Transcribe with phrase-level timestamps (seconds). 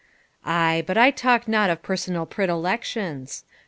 [0.43, 3.43] 'Ay, but I talk not of personal predilections.